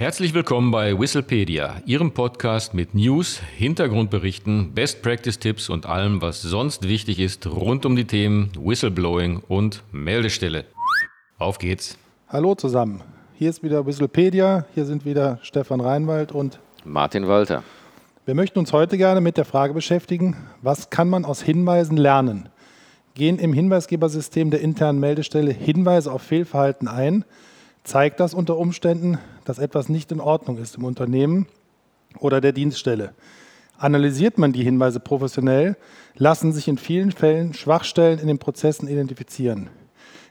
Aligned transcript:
Herzlich 0.00 0.32
willkommen 0.32 0.70
bei 0.70 0.98
Whistlepedia, 0.98 1.82
Ihrem 1.84 2.12
Podcast 2.12 2.72
mit 2.72 2.94
News, 2.94 3.38
Hintergrundberichten, 3.58 4.72
Best 4.72 5.02
Practice 5.02 5.38
Tipps 5.38 5.68
und 5.68 5.84
allem, 5.84 6.22
was 6.22 6.40
sonst 6.40 6.88
wichtig 6.88 7.20
ist 7.20 7.46
rund 7.46 7.84
um 7.84 7.96
die 7.96 8.06
Themen 8.06 8.50
Whistleblowing 8.58 9.42
und 9.46 9.82
Meldestelle. 9.92 10.64
Auf 11.36 11.58
geht's. 11.58 11.98
Hallo 12.28 12.54
zusammen. 12.54 13.02
Hier 13.34 13.50
ist 13.50 13.62
wieder 13.62 13.84
Whistlepedia. 13.84 14.64
Hier 14.72 14.86
sind 14.86 15.04
wieder 15.04 15.38
Stefan 15.42 15.82
Reinwald 15.82 16.32
und 16.32 16.60
Martin 16.82 17.28
Walter. 17.28 17.62
Wir 18.24 18.34
möchten 18.34 18.58
uns 18.58 18.72
heute 18.72 18.96
gerne 18.96 19.20
mit 19.20 19.36
der 19.36 19.44
Frage 19.44 19.74
beschäftigen, 19.74 20.34
was 20.62 20.88
kann 20.88 21.10
man 21.10 21.26
aus 21.26 21.42
Hinweisen 21.42 21.98
lernen? 21.98 22.48
Gehen 23.12 23.38
im 23.38 23.52
Hinweisgebersystem 23.52 24.50
der 24.50 24.62
internen 24.62 24.98
Meldestelle 24.98 25.52
Hinweise 25.52 26.10
auf 26.10 26.22
Fehlverhalten 26.22 26.88
ein? 26.88 27.26
Zeigt 27.84 28.20
das 28.20 28.34
unter 28.34 28.56
Umständen, 28.56 29.18
dass 29.44 29.58
etwas 29.58 29.88
nicht 29.88 30.12
in 30.12 30.20
Ordnung 30.20 30.58
ist 30.58 30.76
im 30.76 30.84
Unternehmen 30.84 31.46
oder 32.18 32.40
der 32.40 32.52
Dienststelle? 32.52 33.14
Analysiert 33.78 34.36
man 34.36 34.52
die 34.52 34.62
Hinweise 34.62 35.00
professionell, 35.00 35.76
lassen 36.14 36.52
sich 36.52 36.68
in 36.68 36.76
vielen 36.76 37.12
Fällen 37.12 37.54
Schwachstellen 37.54 38.18
in 38.18 38.26
den 38.26 38.38
Prozessen 38.38 38.88
identifizieren. 38.88 39.70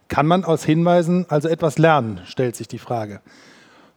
Kann 0.07 0.27
man 0.27 0.43
aus 0.43 0.63
Hinweisen 0.63 1.26
also 1.30 1.49
etwas 1.49 1.77
lernen, 1.77 2.21
stellt 2.26 2.55
sich 2.55 2.67
die 2.67 2.77
Frage. 2.77 3.21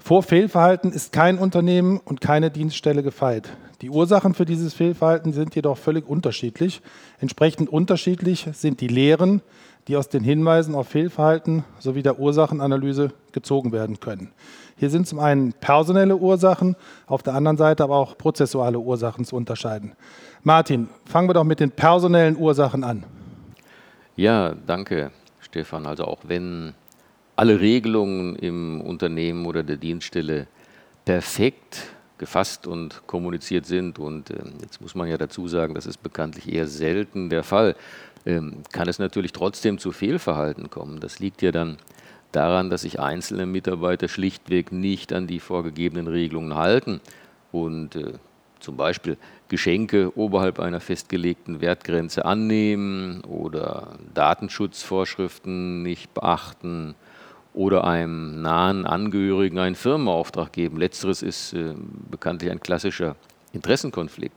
Vor 0.05 0.25
Fehlverhalten 0.25 0.91
ist 0.91 1.13
kein 1.13 1.39
Unternehmen 1.39 2.01
und 2.05 2.21
keine 2.21 2.51
Dienststelle 2.51 3.05
gefeit. 3.05 3.51
Die 3.83 3.89
Ursachen 3.89 4.35
für 4.35 4.45
dieses 4.45 4.75
Fehlverhalten 4.75 5.33
sind 5.33 5.55
jedoch 5.55 5.79
völlig 5.79 6.09
unterschiedlich. 6.09 6.83
Entsprechend 7.21 7.71
unterschiedlich 7.71 8.49
sind 8.53 8.81
die 8.81 8.89
Lehren, 8.89 9.43
die 9.87 9.97
aus 9.97 10.09
den 10.09 10.25
Hinweisen 10.25 10.75
auf 10.75 10.89
Fehlverhalten 10.89 11.63
sowie 11.79 12.03
der 12.03 12.19
Ursachenanalyse 12.19 13.13
gezogen 13.31 13.71
werden 13.71 14.01
können. 14.01 14.33
Hier 14.77 14.91
sind 14.91 15.07
zum 15.07 15.21
einen 15.21 15.53
personelle 15.53 16.17
Ursachen, 16.17 16.75
auf 17.07 17.23
der 17.23 17.35
anderen 17.35 17.57
Seite 17.57 17.85
aber 17.85 17.95
auch 17.95 18.19
prozessuale 18.19 18.81
Ursachen 18.81 19.25
zu 19.25 19.37
unterscheiden. 19.37 19.93
Martin, 20.43 20.89
fangen 21.05 21.29
wir 21.29 21.35
doch 21.35 21.45
mit 21.45 21.61
den 21.61 21.71
personellen 21.71 22.37
Ursachen 22.37 22.83
an. 22.83 23.05
Ja, 24.17 24.57
danke, 24.67 25.13
Stefan. 25.39 25.87
Also 25.87 26.07
auch 26.07 26.23
wenn 26.27 26.75
alle 27.37 27.61
Regelungen 27.61 28.37
im 28.37 28.81
Unternehmen 28.81 29.47
oder 29.47 29.63
der 29.63 29.77
Dienststelle 29.77 30.47
perfekt 31.05 31.95
gefasst 32.19 32.67
und 32.67 33.03
kommuniziert 33.07 33.67
sind. 33.67 33.99
Und 33.99 34.31
äh, 34.31 34.37
jetzt 34.61 34.81
muss 34.81 34.95
man 34.95 35.09
ja 35.09 35.17
dazu 35.17 35.49
sagen, 35.49 35.75
das 35.75 35.87
ist 35.87 36.03
bekanntlich 36.03 36.53
eher 36.53 36.69
selten 36.69 37.31
der 37.31 37.43
Fall 37.43 37.75
ähm, 38.25 38.63
kann 38.73 38.89
es 38.89 38.99
natürlich 38.99 39.33
trotzdem 39.33 39.79
zu 39.79 39.93
Fehlverhalten 39.93 40.71
kommen. 40.71 41.01
Das 41.01 41.19
liegt 41.19 41.43
ja 41.43 41.51
dann 41.51 41.79
daran, 42.31 42.71
dass 42.71 42.83
sich 42.83 43.01
einzelne 43.01 43.47
Mitarbeiter 43.47 44.09
schlichtweg 44.09 44.73
nicht 44.73 45.13
an 45.13 45.27
die 45.27 45.41
vorgegebenen 45.41 46.07
Regelungen 46.07 46.55
halten 46.55 47.01
und 47.51 47.97
äh, 47.97 48.13
zum 48.61 48.77
Beispiel 48.77 49.17
Geschenke 49.49 50.17
oberhalb 50.17 50.61
einer 50.61 50.81
festgelegten 50.81 51.61
Wertgrenze 51.61 52.25
annehmen 52.25 53.23
oder 53.23 53.99
Datenschutzvorschriften 54.15 55.83
nicht 55.83 56.15
beachten 56.15 56.95
oder 57.55 57.85
einem 57.85 58.43
nahen 58.43 58.87
Angehörigen 58.87 59.59
einen 59.59 59.75
Firmenauftrag 59.75 60.53
geben. 60.53 60.79
Letzteres 60.79 61.23
ist 61.23 61.53
äh, 61.53 61.75
bekanntlich 62.11 62.51
ein 62.51 62.61
klassischer 62.61 63.17
Interessenkonflikt. 63.53 64.35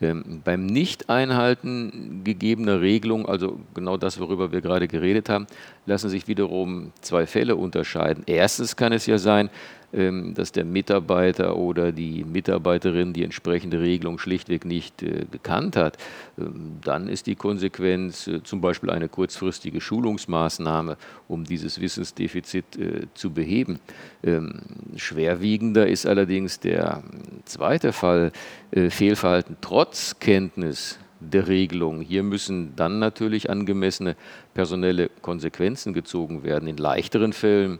Ähm, 0.00 0.40
beim 0.44 0.66
Nicht-Einhalten 0.66 2.22
gegebener 2.24 2.80
Regelungen, 2.80 3.26
also 3.26 3.60
genau 3.74 3.96
das, 3.96 4.18
worüber 4.18 4.52
wir 4.52 4.60
gerade 4.60 4.88
geredet 4.88 5.28
haben, 5.28 5.46
lassen 5.86 6.08
sich 6.08 6.28
wiederum 6.28 6.92
zwei 7.00 7.26
Fälle 7.26 7.56
unterscheiden. 7.56 8.24
Erstens 8.26 8.76
kann 8.76 8.92
es 8.92 9.06
ja 9.06 9.18
sein, 9.18 9.50
ähm, 9.94 10.32
dass 10.34 10.52
der 10.52 10.64
Mitarbeiter 10.64 11.56
oder 11.56 11.92
die 11.92 12.24
Mitarbeiterin 12.24 13.12
die 13.12 13.24
entsprechende 13.24 13.80
Regelung 13.80 14.18
schlichtweg 14.18 14.64
nicht 14.64 15.02
äh, 15.02 15.26
gekannt 15.30 15.76
hat, 15.76 15.98
ähm, 16.38 16.78
dann 16.82 17.08
ist 17.08 17.26
die 17.26 17.34
Konsequenz 17.34 18.26
äh, 18.26 18.42
zum 18.42 18.62
Beispiel 18.62 18.88
eine 18.88 19.10
kurzfristige 19.10 19.82
Schulungsmaßnahme, 19.82 20.96
um 21.28 21.44
dieses 21.44 21.78
Wissensdefizit 21.78 22.64
äh, 22.78 23.06
zu 23.12 23.32
beheben. 23.32 23.80
Ähm, 24.24 24.60
schwerwiegender 24.96 25.86
ist 25.86 26.06
allerdings 26.06 26.58
der 26.58 27.02
zweite 27.44 27.92
Fall, 27.92 28.32
Fehlverhalten 28.72 29.56
trotz 29.60 30.18
Kenntnis 30.18 30.98
der 31.20 31.48
Regelung. 31.48 32.00
Hier 32.00 32.22
müssen 32.22 32.74
dann 32.76 32.98
natürlich 32.98 33.50
angemessene 33.50 34.16
personelle 34.54 35.08
Konsequenzen 35.20 35.94
gezogen 35.94 36.42
werden. 36.42 36.68
In 36.68 36.76
leichteren 36.76 37.32
Fällen 37.32 37.78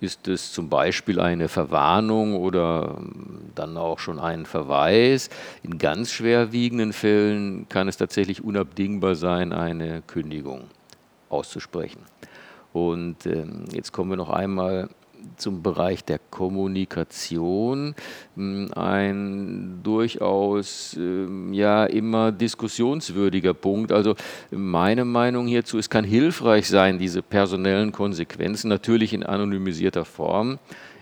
ist 0.00 0.28
es 0.28 0.52
zum 0.52 0.68
Beispiel 0.68 1.20
eine 1.20 1.48
Verwarnung 1.48 2.36
oder 2.36 2.96
ähm, 2.98 3.50
dann 3.54 3.76
auch 3.76 3.98
schon 3.98 4.18
ein 4.18 4.44
Verweis. 4.44 5.30
In 5.62 5.78
ganz 5.78 6.12
schwerwiegenden 6.12 6.92
Fällen 6.92 7.66
kann 7.68 7.88
es 7.88 7.96
tatsächlich 7.96 8.44
unabdingbar 8.44 9.14
sein, 9.14 9.52
eine 9.52 10.02
Kündigung 10.06 10.64
auszusprechen. 11.30 12.02
Und 12.72 13.24
ähm, 13.24 13.64
jetzt 13.72 13.92
kommen 13.92 14.10
wir 14.10 14.16
noch 14.16 14.30
einmal 14.30 14.90
zum 15.36 15.62
Bereich 15.62 16.04
der 16.04 16.18
Kommunikation 16.18 17.94
hm, 18.36 18.70
ein 18.74 19.80
durchaus 19.82 20.96
ähm, 20.98 21.52
ja 21.52 21.84
immer 21.84 22.32
diskussionswürdiger 22.32 23.54
Punkt. 23.54 23.92
Also 23.92 24.14
meine 24.50 25.04
Meinung 25.04 25.46
hierzu, 25.46 25.78
es 25.78 25.90
kann 25.90 26.04
hilfreich 26.04 26.68
sein, 26.68 26.98
diese 26.98 27.22
personellen 27.22 27.92
Konsequenzen 27.92 28.68
natürlich 28.68 29.12
in 29.12 29.22
anonymisierter 29.22 30.04
Form 30.04 30.58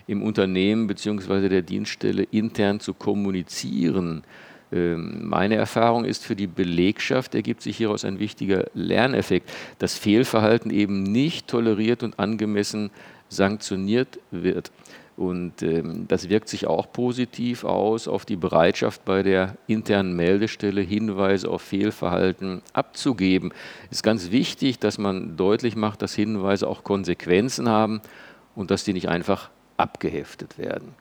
im 0.07 0.21
Unternehmen 0.21 0.87
bzw. 0.87 1.49
der 1.49 1.61
Dienststelle 1.61 2.23
intern 2.23 2.79
zu 2.79 2.93
kommunizieren. 2.93 4.23
Ähm, 4.75 5.27
meine 5.27 5.55
Erfahrung 5.55 6.05
ist, 6.05 6.25
für 6.25 6.35
die 6.35 6.47
Belegschaft 6.47 7.33
ergibt 7.33 7.61
sich 7.61 7.77
hieraus 7.77 8.05
ein 8.05 8.19
wichtiger 8.19 8.65
Lerneffekt, 8.73 9.49
dass 9.79 9.97
Fehlverhalten 9.97 10.69
eben 10.69 11.03
nicht 11.03 11.47
toleriert 11.47 12.03
und 12.03 12.19
angemessen 12.19 12.91
sanktioniert 13.29 14.19
wird. 14.31 14.71
Und 15.17 15.63
ähm, 15.63 16.07
das 16.09 16.27
wirkt 16.27 16.49
sich 16.49 16.67
auch 16.67 16.91
positiv 16.91 17.63
aus 17.63 18.09
auf 18.09 18.25
die 18.25 18.35
Bereitschaft 18.35 19.05
bei 19.05 19.23
der 19.23 19.55
internen 19.65 20.13
Meldestelle, 20.13 20.81
Hinweise 20.81 21.49
auf 21.49 21.61
Fehlverhalten 21.61 22.61
abzugeben. 22.73 23.53
Es 23.89 23.97
ist 23.97 24.03
ganz 24.03 24.31
wichtig, 24.31 24.79
dass 24.79 24.97
man 24.97 25.37
deutlich 25.37 25.77
macht, 25.77 26.01
dass 26.01 26.13
Hinweise 26.13 26.67
auch 26.67 26.83
Konsequenzen 26.83 27.69
haben 27.69 28.01
und 28.55 28.71
dass 28.71 28.83
die 28.83 28.91
nicht 28.91 29.07
einfach 29.07 29.49
abgeheftet 29.77 30.57
werden. 30.57 30.93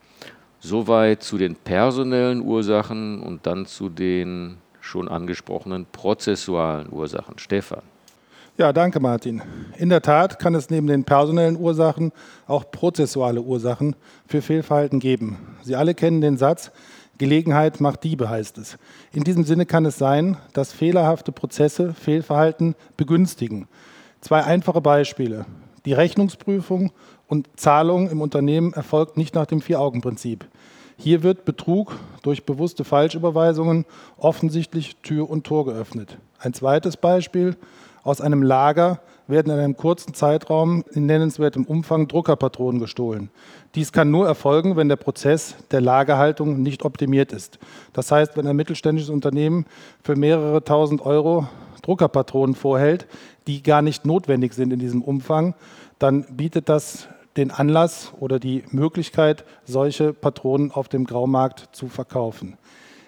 Soweit 0.64 1.22
zu 1.22 1.36
den 1.36 1.56
personellen 1.56 2.40
Ursachen 2.40 3.20
und 3.22 3.46
dann 3.46 3.66
zu 3.66 3.90
den 3.90 4.56
schon 4.80 5.08
angesprochenen 5.08 5.84
prozessualen 5.92 6.90
Ursachen. 6.90 7.38
Stefan. 7.38 7.82
Ja, 8.56 8.72
danke 8.72 8.98
Martin. 8.98 9.42
In 9.76 9.90
der 9.90 10.00
Tat 10.00 10.38
kann 10.38 10.54
es 10.54 10.70
neben 10.70 10.86
den 10.86 11.04
personellen 11.04 11.58
Ursachen 11.58 12.12
auch 12.46 12.70
prozessuale 12.70 13.42
Ursachen 13.42 13.94
für 14.26 14.40
Fehlverhalten 14.40 15.00
geben. 15.00 15.36
Sie 15.60 15.76
alle 15.76 15.92
kennen 15.92 16.22
den 16.22 16.38
Satz, 16.38 16.72
Gelegenheit 17.18 17.82
macht 17.82 18.02
Diebe 18.02 18.30
heißt 18.30 18.56
es. 18.56 18.78
In 19.12 19.22
diesem 19.22 19.44
Sinne 19.44 19.66
kann 19.66 19.84
es 19.84 19.98
sein, 19.98 20.38
dass 20.54 20.72
fehlerhafte 20.72 21.30
Prozesse 21.30 21.92
Fehlverhalten 21.92 22.74
begünstigen. 22.96 23.68
Zwei 24.22 24.42
einfache 24.42 24.80
Beispiele. 24.80 25.44
Die 25.84 25.92
Rechnungsprüfung 25.92 26.92
und 27.28 27.48
Zahlung 27.56 28.08
im 28.08 28.22
Unternehmen 28.22 28.72
erfolgt 28.72 29.16
nicht 29.16 29.34
nach 29.34 29.46
dem 29.46 29.60
Vier-Augen-Prinzip. 29.60 30.46
Hier 30.96 31.22
wird 31.22 31.44
Betrug 31.44 31.96
durch 32.22 32.46
bewusste 32.46 32.84
Falschüberweisungen 32.84 33.84
offensichtlich 34.16 34.96
Tür 35.02 35.28
und 35.28 35.44
Tor 35.44 35.66
geöffnet. 35.66 36.18
Ein 36.38 36.54
zweites 36.54 36.96
Beispiel. 36.96 37.56
Aus 38.02 38.20
einem 38.20 38.42
Lager 38.42 39.00
werden 39.26 39.52
in 39.52 39.58
einem 39.58 39.76
kurzen 39.76 40.14
Zeitraum 40.14 40.84
in 40.92 41.06
nennenswertem 41.06 41.64
Umfang 41.64 42.06
Druckerpatronen 42.08 42.80
gestohlen. 42.80 43.30
Dies 43.74 43.92
kann 43.92 44.10
nur 44.10 44.26
erfolgen, 44.26 44.76
wenn 44.76 44.88
der 44.88 44.96
Prozess 44.96 45.56
der 45.70 45.80
Lagerhaltung 45.80 46.62
nicht 46.62 46.84
optimiert 46.84 47.32
ist. 47.32 47.58
Das 47.92 48.12
heißt, 48.12 48.36
wenn 48.36 48.46
ein 48.46 48.56
mittelständisches 48.56 49.10
Unternehmen 49.10 49.66
für 50.02 50.16
mehrere 50.16 50.62
tausend 50.62 51.04
Euro 51.04 51.48
Druckerpatronen 51.84 52.54
vorhält, 52.54 53.06
die 53.46 53.62
gar 53.62 53.82
nicht 53.82 54.06
notwendig 54.06 54.54
sind 54.54 54.72
in 54.72 54.78
diesem 54.78 55.02
Umfang, 55.02 55.54
dann 55.98 56.24
bietet 56.36 56.68
das 56.68 57.08
den 57.36 57.50
Anlass 57.50 58.12
oder 58.20 58.38
die 58.38 58.64
Möglichkeit, 58.70 59.44
solche 59.64 60.12
Patronen 60.12 60.70
auf 60.70 60.88
dem 60.88 61.04
Graumarkt 61.04 61.68
zu 61.72 61.88
verkaufen. 61.88 62.56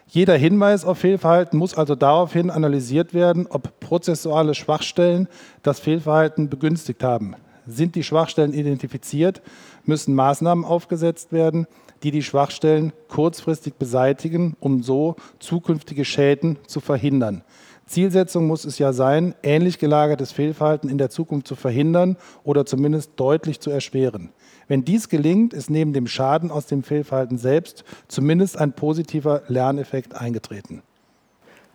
Jeder 0.08 0.36
Hinweis 0.36 0.84
auf 0.84 0.98
Fehlverhalten 0.98 1.58
muss 1.58 1.76
also 1.76 1.94
daraufhin 1.96 2.50
analysiert 2.50 3.12
werden, 3.12 3.46
ob 3.48 3.80
prozessuale 3.80 4.54
Schwachstellen 4.54 5.28
das 5.62 5.80
Fehlverhalten 5.80 6.48
begünstigt 6.48 7.02
haben. 7.02 7.34
Sind 7.66 7.96
die 7.96 8.04
Schwachstellen 8.04 8.52
identifiziert, 8.52 9.42
müssen 9.84 10.14
Maßnahmen 10.14 10.64
aufgesetzt 10.64 11.32
werden, 11.32 11.66
die 12.04 12.12
die 12.12 12.22
Schwachstellen 12.22 12.92
kurzfristig 13.08 13.74
beseitigen, 13.74 14.56
um 14.60 14.82
so 14.82 15.16
zukünftige 15.40 16.04
Schäden 16.04 16.58
zu 16.68 16.80
verhindern. 16.80 17.42
Zielsetzung 17.86 18.48
muss 18.48 18.64
es 18.64 18.78
ja 18.78 18.92
sein, 18.92 19.34
ähnlich 19.44 19.78
gelagertes 19.78 20.32
Fehlverhalten 20.32 20.90
in 20.90 20.98
der 20.98 21.08
Zukunft 21.08 21.46
zu 21.46 21.54
verhindern 21.54 22.16
oder 22.42 22.66
zumindest 22.66 23.12
deutlich 23.16 23.60
zu 23.60 23.70
erschweren. 23.70 24.30
Wenn 24.66 24.84
dies 24.84 25.08
gelingt, 25.08 25.52
ist 25.52 25.70
neben 25.70 25.92
dem 25.92 26.08
Schaden 26.08 26.50
aus 26.50 26.66
dem 26.66 26.82
Fehlverhalten 26.82 27.38
selbst 27.38 27.84
zumindest 28.08 28.58
ein 28.58 28.72
positiver 28.72 29.42
Lerneffekt 29.46 30.16
eingetreten. 30.16 30.82